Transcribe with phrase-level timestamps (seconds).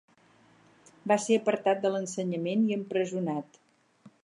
[1.11, 3.63] Va ser apartat de l'ensenyament i empresonat.